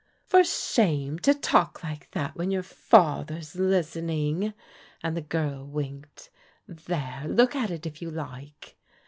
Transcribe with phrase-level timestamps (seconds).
[0.31, 4.55] "For shame to talk like that when your father's lis tening,"
[5.03, 6.31] and the girl winked."
[6.87, 8.79] There, look at it if you like!"